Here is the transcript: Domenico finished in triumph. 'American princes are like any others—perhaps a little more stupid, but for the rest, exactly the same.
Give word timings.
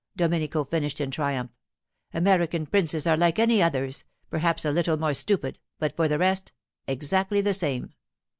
Domenico 0.17 0.63
finished 0.65 0.99
in 0.99 1.11
triumph. 1.11 1.51
'American 2.11 2.65
princes 2.65 3.05
are 3.05 3.15
like 3.15 3.37
any 3.37 3.61
others—perhaps 3.61 4.65
a 4.65 4.71
little 4.71 4.97
more 4.97 5.13
stupid, 5.13 5.59
but 5.77 5.95
for 5.95 6.07
the 6.07 6.17
rest, 6.17 6.53
exactly 6.87 7.39
the 7.39 7.53
same. 7.53 7.91